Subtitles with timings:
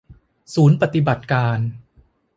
[0.53, 1.59] ศูนย์ปฎิบัติการ